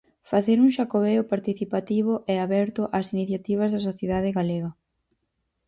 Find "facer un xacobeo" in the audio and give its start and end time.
0.31-1.23